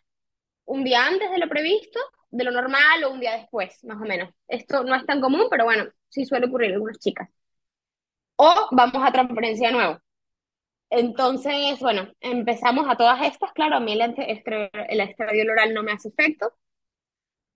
[0.66, 1.98] un día antes de lo previsto,
[2.30, 4.30] de lo normal o un día después, más o menos.
[4.46, 7.28] Esto no es tan común, pero bueno, sí suele ocurrir en algunas chicas.
[8.36, 9.98] O vamos a transferencia de nuevo.
[10.90, 13.52] Entonces, bueno, empezamos a todas estas.
[13.52, 14.14] Claro, a mí el,
[14.90, 16.52] el estradiol oral no me hace efecto.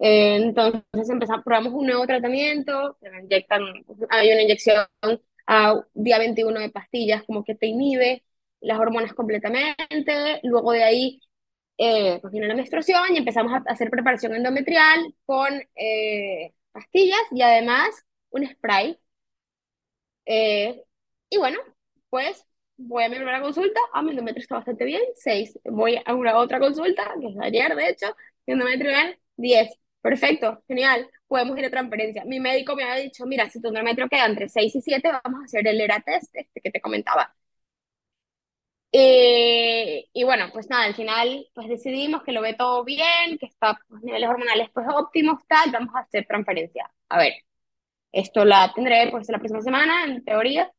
[0.01, 3.63] Eh, entonces empezamos, probamos un nuevo tratamiento, me inyectan,
[4.11, 4.87] hay una inyección
[5.47, 8.25] a día 21 de pastillas como que te inhibe
[8.63, 11.21] las hormonas completamente, luego de ahí
[11.79, 18.05] eh, pues la menstruación y empezamos a hacer preparación endometrial con eh, pastillas y además
[18.31, 18.99] un spray.
[20.27, 20.83] Eh,
[21.31, 21.59] y bueno,
[22.11, 22.45] pues
[22.77, 25.59] voy a mi primera consulta, ah, mi endometrio está bastante bien, 6.
[25.65, 28.07] Voy a una otra consulta, que es ayer de hecho,
[28.47, 29.71] mi endometrio bien, 10.
[30.01, 32.25] Perfecto, genial, podemos ir a transferencia.
[32.25, 35.41] Mi médico me ha dicho, mira, si tu endometrio queda entre 6 y 7, vamos
[35.43, 37.35] a hacer el ERA test este que te comentaba.
[38.95, 43.47] Eh, y bueno, pues nada, al final pues decidimos que lo ve todo bien, que
[43.47, 46.91] está los niveles hormonales pues óptimos, tal, vamos a hacer transferencia.
[47.09, 47.33] A ver,
[48.13, 50.71] esto la tendré pues la próxima semana, en teoría,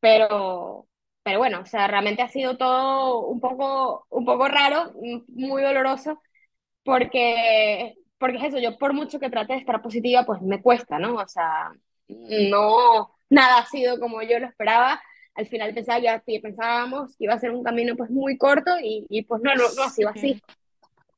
[0.00, 0.88] pero,
[1.22, 4.92] pero bueno, o sea, realmente ha sido todo un poco, un poco raro,
[5.28, 6.20] muy doloroso,
[6.84, 10.98] porque, porque es eso, yo por mucho que trate de estar positiva, pues me cuesta,
[10.98, 11.16] ¿no?
[11.16, 11.70] O sea,
[12.08, 15.00] no, nada ha sido como yo lo esperaba
[15.36, 19.22] al final pensaba que pensábamos que iba a ser un camino pues muy corto y,
[19.28, 20.40] pues no, no, ha sido así.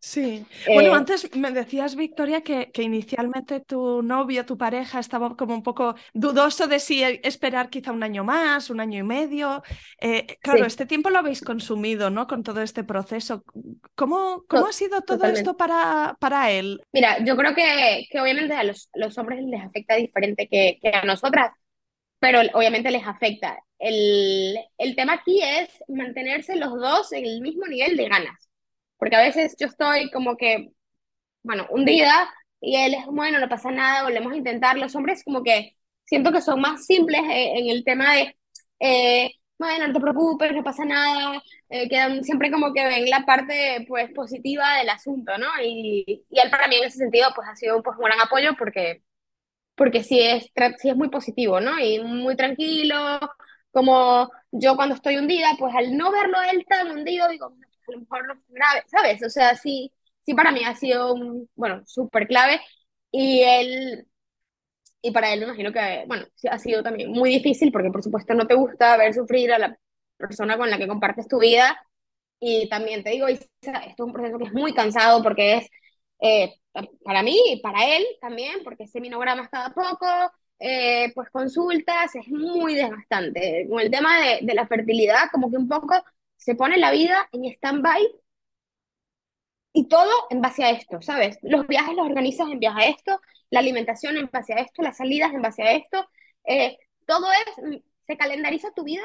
[0.00, 0.46] Sí.
[0.66, 5.54] Bueno, eh, antes me decías, Victoria, que, que, inicialmente tu novio, tu pareja, estaba como
[5.54, 9.62] un poco dudoso de si esperar quizá un año más, un año y medio.
[10.00, 12.28] Eh, claro, este tiempo lo habéis consumido, ¿no?
[12.28, 13.42] Con todo este proceso.
[13.96, 16.80] ¿Cómo, cómo ha sido todo esto para, para él?
[16.92, 20.90] Mira, yo creo que, que obviamente a los, los hombres les afecta diferente que, que
[20.90, 21.50] a nosotras
[22.18, 23.58] pero obviamente les afecta.
[23.78, 28.48] El, el tema aquí es mantenerse los dos en el mismo nivel de ganas,
[28.98, 30.70] porque a veces yo estoy como que,
[31.42, 32.28] bueno, un día
[32.60, 34.76] y él es, bueno, no pasa nada, volvemos a intentar.
[34.78, 38.36] Los hombres como que siento que son más simples eh, en el tema de,
[38.80, 43.24] eh, bueno, no te preocupes, no pasa nada, eh, quedan siempre como que ven la
[43.26, 45.46] parte pues positiva del asunto, ¿no?
[45.62, 48.52] Y, y él para mí en ese sentido pues ha sido pues, un gran apoyo
[48.58, 49.02] porque
[49.76, 51.78] porque sí es, sí es muy positivo, ¿no?
[51.78, 53.20] Y muy tranquilo,
[53.72, 58.00] como yo cuando estoy hundida, pues al no verlo él tan hundido, digo, a lo
[58.00, 59.22] mejor no es grave, ¿sabes?
[59.24, 59.92] O sea, sí,
[60.24, 62.60] sí para mí ha sido, un, bueno, súper clave,
[63.10, 64.06] y él,
[65.02, 68.34] y para él me imagino que, bueno, ha sido también muy difícil, porque por supuesto
[68.34, 69.78] no te gusta ver sufrir a la
[70.16, 71.80] persona con la que compartes tu vida,
[72.40, 75.68] y también te digo, esto es un proceso que es muy cansado, porque es
[76.20, 76.54] eh,
[77.04, 80.06] para mí y para él también, porque seminogramas cada poco,
[80.58, 83.66] eh, pues consultas, es muy desgastante.
[83.68, 85.94] Con el tema de, de, la fertilidad, como que un poco
[86.36, 88.06] se pone la vida en stand-by
[89.72, 91.38] y todo en base a esto, ¿sabes?
[91.42, 94.96] Los viajes los organizas en base a esto, la alimentación en base a esto, las
[94.96, 96.08] salidas en base a esto,
[96.44, 99.02] eh, todo es, se calendariza tu vida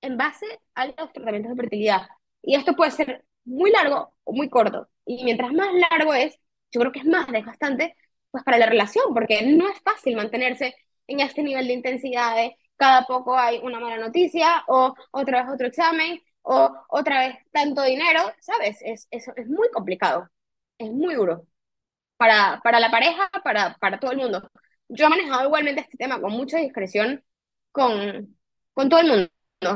[0.00, 2.02] en base a los tratamientos de fertilidad.
[2.42, 4.88] Y esto puede ser muy largo o muy corto.
[5.06, 6.38] Y mientras más largo es,
[6.72, 7.96] yo creo que es más desgastante
[8.30, 10.74] pues para la relación, porque no es fácil mantenerse
[11.06, 12.36] en este nivel de intensidad
[12.76, 17.82] cada poco hay una mala noticia o otra vez otro examen o otra vez tanto
[17.82, 18.78] dinero, ¿sabes?
[18.82, 20.28] Es, es, es muy complicado,
[20.78, 21.46] es muy duro
[22.16, 24.50] para, para la pareja, para, para todo el mundo.
[24.88, 27.24] Yo he manejado igualmente este tema con mucha discreción
[27.72, 28.36] con,
[28.74, 29.30] con todo el mundo,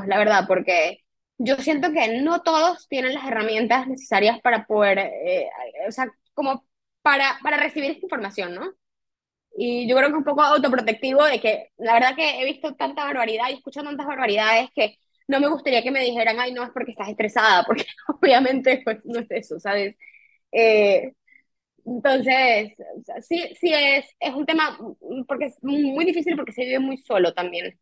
[0.07, 1.05] la verdad, porque
[1.39, 5.49] yo siento que no todos tienen las herramientas necesarias para poder, eh,
[5.89, 6.67] o sea, como
[7.03, 8.73] para, para recibir esta información, ¿no?
[9.61, 12.75] Y yo creo que es un poco autoprotectivo de que la verdad que he visto
[12.77, 16.63] tanta barbaridad y escucho tantas barbaridades que no me gustaría que me dijeran, ay, no,
[16.65, 19.97] es porque estás estresada, porque obviamente pues, no es eso, ¿sabes?
[20.53, 21.13] Eh,
[21.87, 22.73] entonces,
[23.23, 24.79] sí, sí es, es un tema,
[25.29, 27.79] porque es muy difícil porque se vive muy solo también.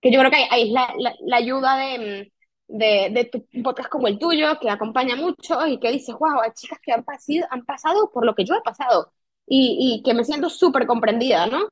[0.00, 2.32] Que yo creo que ahí es la, la, la ayuda de,
[2.68, 6.52] de, de tu podcast como el tuyo, que acompaña mucho y que dices, wow, hay
[6.54, 9.12] chicas que han, pasado, han pasado por lo que yo he pasado
[9.50, 11.68] y, y que me siento súper comprendida, ¿no?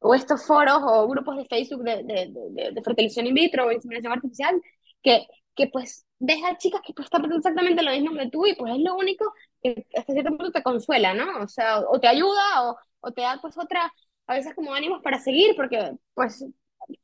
[0.00, 4.14] O estos foros o grupos de Facebook de, de, de, fertilización in vitro o inseminación
[4.14, 4.60] artificial,
[5.02, 8.54] que, que pues ves a chicas que pues están exactamente lo mismo que tú y
[8.56, 11.42] pues es lo único que hasta cierto punto te consuela, ¿no?
[11.42, 13.92] O sea, o te ayuda o, o te da pues otra,
[14.26, 16.44] a veces como ánimos para seguir, porque pues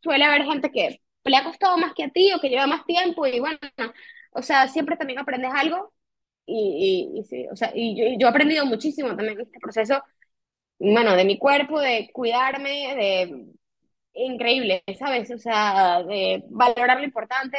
[0.03, 2.87] suele haber gente que le ha costado más que a ti o que lleva más
[2.87, 3.59] tiempo y bueno,
[4.33, 5.92] o sea, siempre también aprendes algo
[6.48, 10.02] y, y, sí, o sea, y yo, yo, he aprendido muchísimo también en este proceso,
[10.78, 13.46] bueno, de mi cuerpo, de cuidarme, de
[14.14, 15.30] increíble, ¿sabes?
[15.30, 17.58] O sea, de valorar lo importante.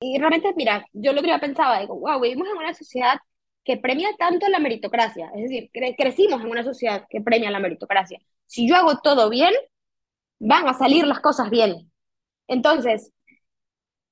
[0.00, 3.18] Y realmente, mira, yo lo que yo pensaba, digo, wow, vivimos en una sociedad
[3.64, 7.60] que premia tanto la meritocracia, es decir, cre crecimos en una sociedad que premia la
[7.60, 8.18] meritocracia.
[8.46, 9.52] Si yo hago todo bien,
[10.38, 11.90] van a salir las cosas bien.
[12.48, 13.12] Entonces,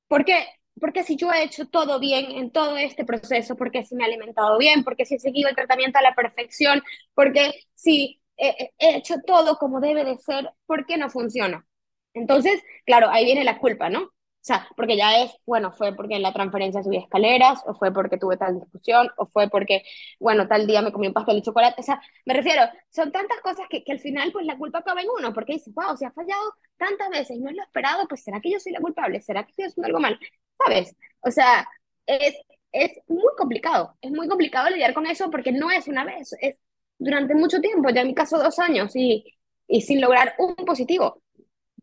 [0.09, 0.47] ¿por qué?
[0.81, 4.07] Porque si yo he hecho todo bien en todo este proceso, porque si me he
[4.07, 6.83] alimentado bien, porque si he seguido el tratamiento a la perfección,
[7.15, 11.67] porque si he, he hecho todo como debe de ser, ¿por qué no funciona?
[12.15, 14.11] Entonces, claro, ahí viene la culpa, ¿no?
[14.43, 17.93] O sea, porque ya es, bueno, fue porque en la transferencia subí escaleras, o fue
[17.93, 19.85] porque tuve tal discusión, o fue porque,
[20.19, 21.81] bueno, tal día me comí un pastel de chocolate.
[21.81, 25.01] O sea, me refiero, son tantas cosas que, que al final, pues la culpa acaba
[25.01, 26.43] en uno, porque dices, wow, si ha fallado
[26.77, 29.21] tantas veces y no es lo esperado, pues ¿será que yo soy la culpable?
[29.21, 30.19] ¿Será que estoy haciendo algo mal?
[30.59, 30.97] ¿Sabes?
[31.21, 31.67] O sea,
[32.07, 32.35] es,
[32.73, 36.57] es muy complicado, es muy complicado lidiar con eso porque no es una vez, es
[36.99, 39.25] durante mucho tiempo, ya en mi caso dos años, y,
[39.69, 41.22] y sin lograr un positivo.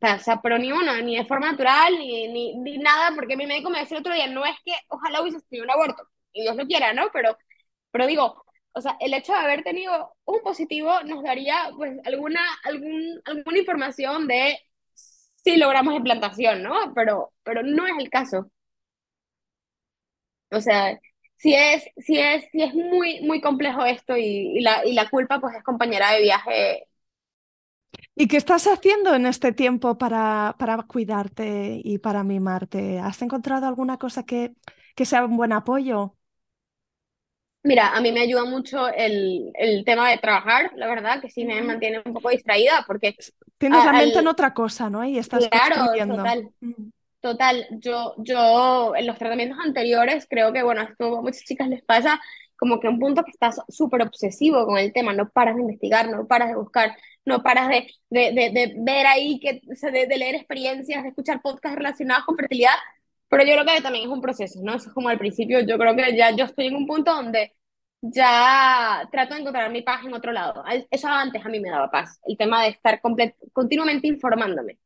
[0.02, 3.46] O sea, pero ni uno, ni de forma natural, ni, ni, ni, nada, porque mi
[3.46, 6.42] médico me decía el otro día, no es que ojalá hubiese tenido un aborto, y
[6.44, 7.10] Dios lo quiera, ¿no?
[7.12, 7.38] Pero,
[7.92, 12.42] pero digo, o sea, el hecho de haber tenido un positivo nos daría, pues, alguna,
[12.64, 14.58] algún, alguna información de
[15.44, 16.94] si logramos implantación, ¿no?
[16.96, 18.52] Pero, pero no es el caso.
[20.52, 21.00] O sea,
[21.38, 24.24] si es, si es, si es muy, muy complejo esto y,
[24.58, 26.88] y, la, y la culpa, pues, es compañera de viaje
[28.16, 33.00] ¿Y qué estás haciendo en este tiempo para, para cuidarte y para mimarte?
[33.00, 34.54] ¿Has encontrado alguna cosa que,
[34.96, 36.16] que sea un buen apoyo?
[37.64, 41.46] Mira, a mí me ayuda mucho el, el tema de trabajar, la verdad, que sí
[41.46, 43.16] me mantiene un poco distraída porque...
[43.58, 44.24] Tienes la mente al...
[44.24, 45.04] en otra cosa, ¿no?
[45.04, 46.50] Y estás Claro, total.
[47.22, 51.84] Total, yo, yo en los tratamientos anteriores creo que, bueno, esto a muchas chicas les
[51.84, 52.22] pasa
[52.58, 56.10] como que un punto que estás súper obsesivo con el tema, no paras de investigar,
[56.10, 60.18] no paras de buscar, no paras de, de, de, de ver ahí, que, o de,
[60.18, 62.76] leer experiencias, de escuchar podcasts relacionados con fertilidad,
[63.30, 64.76] pero yo creo que también es un proceso, ¿no?
[64.76, 67.56] Eso es como al principio, yo creo que ya yo estoy en un punto donde
[68.02, 70.64] ya trato de encontrar mi paz en otro lado.
[70.90, 73.02] Eso antes a mí me daba paz, el tema de estar
[73.54, 74.80] continuamente informándome.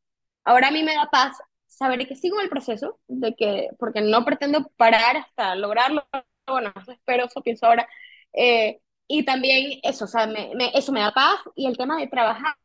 [0.43, 4.25] Ahora a mí me da paz saber que sigo el proceso, de que, porque no
[4.25, 6.05] pretendo parar hasta lograrlo,
[6.47, 7.87] bueno, espero, eso pienso ahora.
[8.33, 11.39] Eh, y también eso, o sea, me, me, eso me da paz.
[11.55, 12.55] Y el tema de trabajar,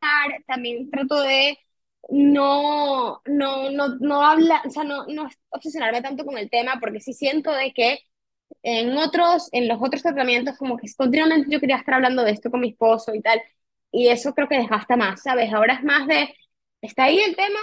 [0.47, 1.59] también trato de
[2.11, 7.01] no, no, no, no habla, o sea, no, no obsesionarme tanto con el tema, porque
[7.01, 7.99] sí siento de que
[8.63, 12.51] en otros, en los otros tratamientos, como que continuamente yo quería estar hablando de esto
[12.51, 13.41] con mi esposo y tal,
[13.93, 15.53] y eso creo que desgasta más, ¿sabes?
[15.53, 16.35] Ahora es más de,
[16.83, 17.59] está ahí el tema,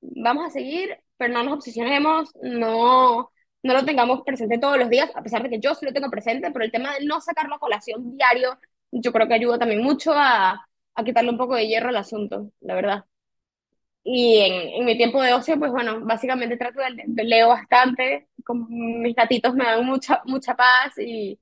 [0.00, 3.30] vamos a seguir, pero no nos obsesionemos, no,
[3.62, 6.10] no lo tengamos presente todos los días, a pesar de que yo sí lo tengo
[6.10, 8.58] presente, pero el tema de no sacarlo a colación diario,
[8.92, 12.52] yo creo que ayuda también mucho a, a quitarle un poco de hierro al asunto,
[12.60, 13.04] la verdad.
[14.04, 18.28] Y en, en, mi tiempo de ocio, pues bueno, básicamente trato de, de leo bastante,
[18.44, 21.38] con mis gatitos me dan mucha, mucha paz y,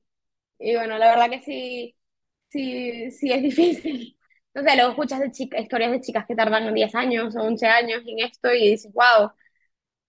[0.59, 1.97] y bueno, la verdad que sí,
[2.51, 4.19] sí, sí es difícil.
[4.55, 8.03] Sé, luego escuchas de chica, historias de chicas que tardan 10 años o 11 años
[8.07, 9.31] en esto y dices, wow,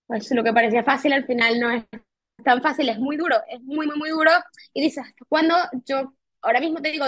[0.07, 1.83] pues lo que parecía fácil al final no es
[2.43, 4.31] tan fácil, es muy duro, es muy, muy, muy duro.
[4.73, 5.55] Y dices, ¿hasta cuándo?
[5.85, 7.05] Yo ahora mismo te digo,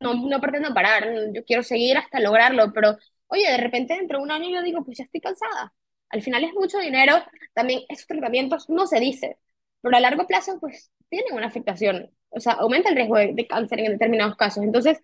[0.00, 2.96] no, no pretendo parar, yo quiero seguir hasta lograrlo, pero
[3.28, 5.72] oye, de repente dentro de un año yo digo, pues ya estoy cansada.
[6.10, 7.14] Al final es mucho dinero,
[7.54, 9.38] también esos tratamientos no se dice,
[9.82, 13.46] pero a largo plazo pues tienen una afectación, o sea, aumenta el riesgo de, de
[13.46, 14.62] cáncer en determinados casos.
[14.64, 14.98] Entonces,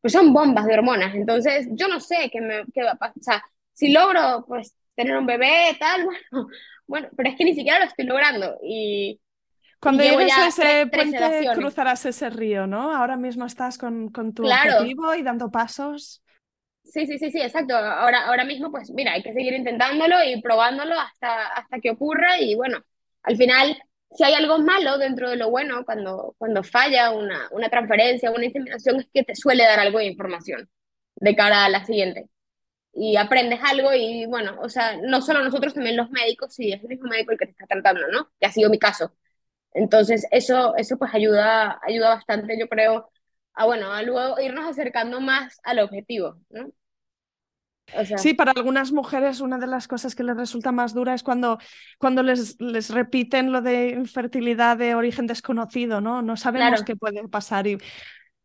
[0.00, 1.14] pues son bombas de hormonas.
[1.14, 3.16] Entonces, yo no sé qué, me, qué va a pasar.
[3.18, 6.48] O sea, si logro pues tener un bebé, tal, bueno,
[6.86, 8.58] bueno, pero es que ni siquiera lo estoy logrando.
[8.62, 9.20] Y,
[9.80, 12.94] cuando y llegues a ese puente cruzarás ese río, ¿no?
[12.94, 14.78] Ahora mismo estás con, con tu claro.
[14.78, 16.22] objetivo y dando pasos.
[16.84, 17.76] Sí, sí, sí, sí, exacto.
[17.76, 22.40] Ahora, ahora mismo, pues mira, hay que seguir intentándolo y probándolo hasta, hasta que ocurra.
[22.40, 22.78] Y bueno,
[23.22, 23.76] al final,
[24.10, 28.46] si hay algo malo dentro de lo bueno, cuando, cuando falla una, una transferencia, una
[28.46, 30.68] inseminación, es que te suele dar algo de información
[31.16, 32.28] de cara a la siguiente
[32.96, 36.82] y aprendes algo y bueno, o sea, no solo nosotros, también los médicos, si es
[36.82, 38.30] el mismo médico el que te está tratando, ¿no?
[38.40, 39.12] Que ha sido mi caso.
[39.72, 43.10] Entonces, eso, eso pues ayuda, ayuda bastante, yo creo,
[43.52, 46.70] a bueno, a luego irnos acercando más al objetivo, ¿no?
[47.94, 51.14] O sea, sí, para algunas mujeres una de las cosas que les resulta más dura
[51.14, 51.58] es cuando,
[51.98, 56.22] cuando les, les repiten lo de infertilidad de origen desconocido, ¿no?
[56.22, 56.84] No sabemos claro.
[56.84, 57.78] qué puede pasar y,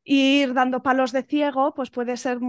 [0.03, 2.39] y ir dando palos de ciego, pues puede ser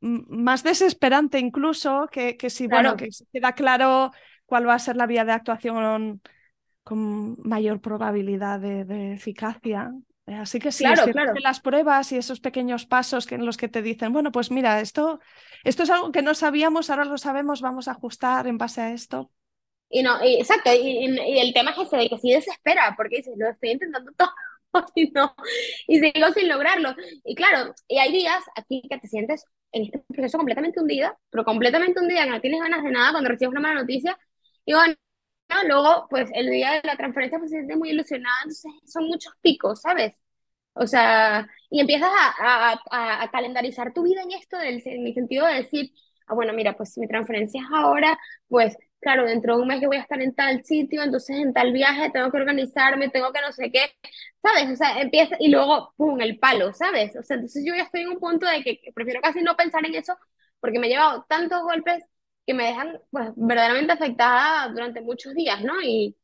[0.00, 4.12] más desesperante incluso que, que si, bueno, que queda claro
[4.46, 6.20] cuál va a ser la vía de actuación
[6.82, 9.92] con mayor probabilidad de, eficacia.
[10.26, 11.34] Eh, así que sí, claro, claro.
[11.42, 14.80] las pruebas y esos pequeños pasos que, en los que te dicen, bueno, pues mira,
[14.80, 15.20] esto,
[15.64, 18.92] esto es algo que no sabíamos, ahora lo sabemos, vamos a ajustar en base a
[18.92, 19.30] esto.
[19.90, 23.48] Y no, exacto, y, el tema es ese, de que sí desespera, porque dices, lo
[23.48, 24.30] estoy intentando todo
[24.94, 25.34] y no,
[25.86, 26.94] y sigo sin lograrlo.
[27.24, 31.44] Y claro, y hay días aquí que te sientes en este proceso completamente hundida, pero
[31.44, 34.18] completamente hundida, no tienes ganas de nada cuando recibes una mala noticia.
[34.64, 34.94] Y bueno,
[35.68, 39.32] luego, pues el día de la transferencia, pues se siente muy ilusionada, entonces son muchos
[39.42, 40.14] picos, ¿sabes?
[40.74, 45.14] O sea, y empiezas a, a, a calendarizar tu vida en esto, del, en el
[45.14, 45.92] sentido de decir,
[46.28, 49.80] ah, bueno, mira, pues si mi transferencia es ahora, pues claro, dentro de un mes
[49.80, 53.32] que voy a estar en tal sitio, entonces en tal viaje tengo que organizarme, tengo
[53.32, 53.80] que no sé qué,
[54.42, 54.70] ¿sabes?
[54.72, 57.16] O sea, empieza y luego, ¡pum!, el palo, ¿sabes?
[57.16, 59.84] O sea, entonces yo ya estoy en un punto de que prefiero casi no pensar
[59.86, 60.16] en eso
[60.60, 62.02] porque me he llevado tantos golpes
[62.46, 65.74] que me dejan, pues, verdaderamente afectada durante muchos días, ¿no?
[65.82, 66.16] Y,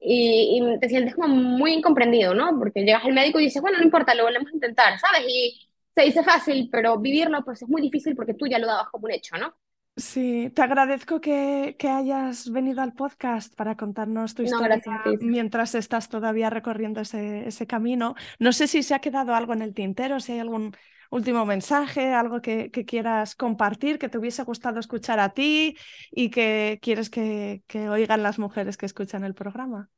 [0.00, 2.58] y, y te sientes como muy incomprendido, ¿no?
[2.58, 5.22] Porque llegas al médico y dices, bueno, no importa, lo volvemos a intentar, ¿sabes?
[5.28, 8.88] Y se dice fácil, pero vivirlo, pues, es muy difícil porque tú ya lo dabas
[8.90, 9.54] como un hecho, ¿no?
[9.98, 14.78] Sí, te agradezco que, que, hayas venido al podcast para contarnos tu historia
[15.22, 18.14] mientras estás todavía recorriendo ese, ese, camino.
[18.38, 20.76] No sé si se ha quedado algo en el tintero, si hay algún
[21.10, 25.78] último mensaje, algo que, que quieras compartir, que te hubiese gustado escuchar a ti
[26.10, 29.88] y que quieres que, que oigan las mujeres que escuchan el programa.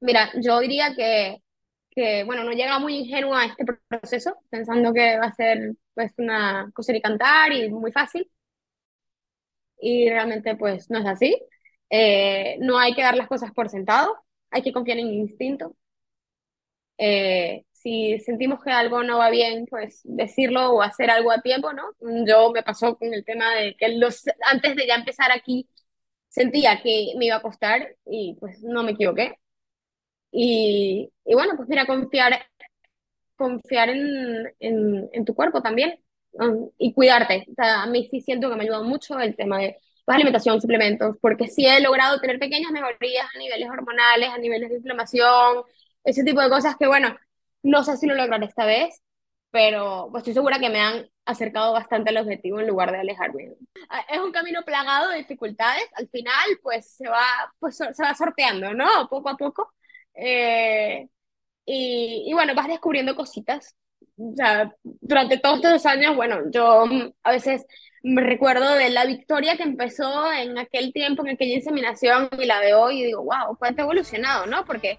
[0.00, 1.40] Mira, yo diría que,
[1.88, 6.12] que, bueno, no llega muy ingenua a este proceso, pensando que va a ser pues
[6.16, 8.28] una coser y cantar y muy fácil
[9.80, 11.36] y realmente pues no es así.
[11.90, 14.14] Eh, no hay que dar las cosas por sentado,
[14.50, 15.76] hay que confiar en el instinto.
[16.98, 21.72] Eh, si sentimos que algo no va bien, pues decirlo o hacer algo a tiempo,
[21.72, 21.84] ¿no?
[22.26, 25.68] Yo me pasó con el tema de que los, antes de ya empezar aquí
[26.28, 29.36] sentía que me iba a costar y pues no me equivoqué.
[30.32, 32.46] Y, y bueno, pues mira, confiar,
[33.36, 35.98] confiar en, en, en tu cuerpo también
[36.78, 37.46] y cuidarte.
[37.50, 40.16] O sea, a mí sí siento que me ha ayudado mucho el tema de pues,
[40.16, 44.76] alimentación, suplementos, porque sí he logrado tener pequeñas mejorías a niveles hormonales, a niveles de
[44.76, 45.64] inflamación,
[46.04, 47.16] ese tipo de cosas que, bueno,
[47.62, 49.02] no sé si lo lograré esta vez,
[49.50, 53.54] pero pues estoy segura que me han acercado bastante al objetivo en lugar de alejarme.
[53.90, 58.14] Ah, es un camino plagado de dificultades, al final pues se va, pues, se va
[58.14, 58.86] sorteando, ¿no?
[59.10, 59.74] Poco a poco.
[60.14, 61.08] Eh,
[61.66, 63.76] y, y, bueno, vas descubriendo cositas
[64.36, 67.64] sea, durante todos estos años, bueno, yo mm, a veces
[68.02, 72.60] me recuerdo de la victoria que empezó en aquel tiempo, en aquella inseminación y la
[72.60, 74.64] de hoy, y digo, wow, cuánto ha evolucionado, ¿no?
[74.64, 74.98] Porque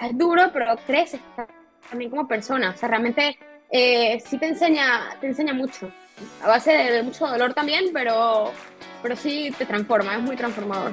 [0.00, 1.20] es duro, pero creces
[1.88, 3.38] también como persona, o sea, realmente
[3.70, 5.90] eh, sí te enseña, te enseña mucho,
[6.42, 8.52] a base de mucho dolor también, pero,
[9.02, 10.92] pero sí te transforma, es muy transformador.